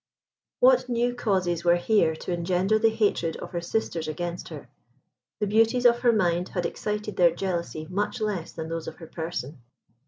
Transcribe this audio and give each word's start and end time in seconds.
What 0.61 0.89
new 0.89 1.13
causes 1.13 1.63
were 1.63 1.75
here 1.75 2.15
to 2.15 2.31
engender 2.33 2.79
the 2.79 2.89
hatred 2.89 3.37
of 3.37 3.51
her 3.51 3.61
sisters 3.61 4.07
against 4.07 4.47
her! 4.49 4.67
The 5.39 5.45
beauties 5.45 5.85
of 5.85 5.99
her 5.99 6.11
mind 6.11 6.49
had 6.49 6.65
excited 6.65 7.17
their 7.17 7.35
jealousy 7.35 7.85
much 7.87 8.19
less 8.19 8.51
than 8.51 8.67
those 8.67 8.87
of 8.87 8.95
her 8.95 9.05
person. 9.05 9.59